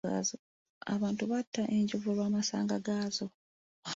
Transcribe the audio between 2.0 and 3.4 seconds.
olw'amasanga gaazo.